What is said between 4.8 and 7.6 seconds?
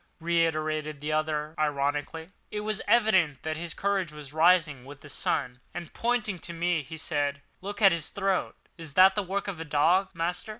with the sun; and, pointing to me, he said,